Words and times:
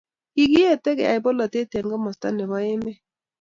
Kikietee 0.33 0.97
kiyaie 0.97 1.23
polatet 1.25 1.71
eng 1.77 1.89
komosto 1.91 2.27
neo 2.29 2.35
nebo 2.37 2.55
emet 2.73 2.99